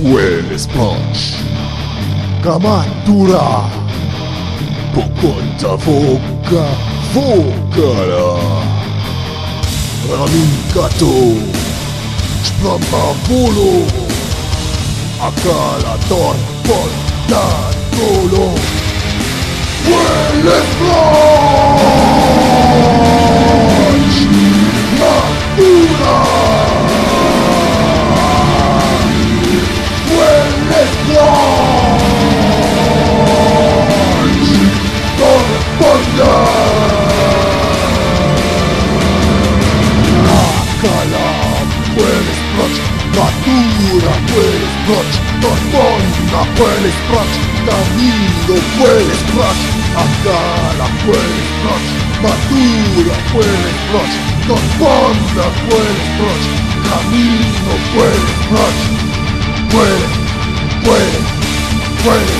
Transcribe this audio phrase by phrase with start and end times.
[0.00, 1.34] Hueles punch.
[2.40, 3.68] Kamatura.
[4.94, 6.64] Poconta foca.
[7.12, 8.38] Focala.
[10.22, 11.14] Amicato.
[12.44, 13.86] Spramavolo.
[15.20, 16.36] Acalator.
[16.62, 18.54] Portatolo.
[19.84, 21.17] Hueles punch.
[41.94, 42.74] puedes proč,
[43.16, 45.10] natura puedes proč,
[45.42, 47.30] Dormona puedes proč,
[47.66, 49.58] camino puedes proč,
[50.02, 51.84] Andala puedes proč,
[52.22, 54.12] natura puedes proč,
[54.48, 56.42] Dormona puedes proč,
[56.88, 58.76] camino puedes proč,
[59.70, 60.12] puedes,
[60.84, 61.26] puedes,
[62.04, 62.37] puedes.